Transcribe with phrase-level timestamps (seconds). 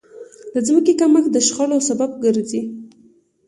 [0.53, 2.61] د ځمکې کمښت د شخړو سبب ګرځي.